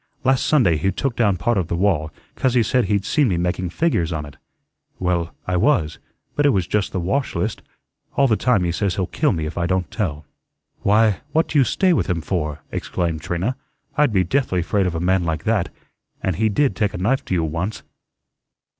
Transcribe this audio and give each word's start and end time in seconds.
Last 0.23 0.47
Sunday 0.47 0.77
he 0.77 0.91
took 0.91 1.15
down 1.15 1.37
part 1.37 1.59
of 1.59 1.67
the 1.67 1.75
wall, 1.75 2.09
'cause 2.33 2.55
he 2.55 2.63
said 2.63 2.85
he'd 2.85 3.05
seen 3.05 3.27
me 3.27 3.37
making 3.37 3.69
figures 3.69 4.11
on 4.11 4.25
it. 4.25 4.35
Well, 4.97 5.35
I 5.45 5.57
was, 5.57 5.99
but 6.35 6.43
it 6.43 6.49
was 6.49 6.65
just 6.65 6.91
the 6.91 6.99
wash 6.99 7.35
list. 7.35 7.61
All 8.15 8.27
the 8.27 8.35
time 8.35 8.63
he 8.63 8.71
says 8.71 8.95
he'll 8.95 9.05
kill 9.05 9.31
me 9.31 9.45
if 9.45 9.59
I 9.59 9.67
don't 9.67 9.91
tell." 9.91 10.25
"Why, 10.79 11.19
what 11.33 11.47
do 11.49 11.59
you 11.59 11.63
stay 11.63 11.93
with 11.93 12.07
him 12.09 12.21
for?" 12.21 12.63
exclaimed 12.71 13.21
Trina. 13.21 13.55
"I'd 13.95 14.11
be 14.11 14.23
deathly 14.23 14.63
'fraid 14.63 14.87
of 14.87 14.95
a 14.95 14.99
man 14.99 15.23
like 15.23 15.43
that; 15.43 15.69
and 16.23 16.37
he 16.37 16.49
did 16.49 16.75
take 16.75 16.95
a 16.95 16.97
knife 16.97 17.23
to 17.25 17.35
you 17.35 17.43
once." 17.43 17.83